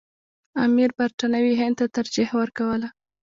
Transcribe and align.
امیر 0.65 0.89
برټانوي 0.97 1.53
هند 1.61 1.75
ته 1.79 1.85
ترجیح 1.97 2.29
ورکوله. 2.39 2.87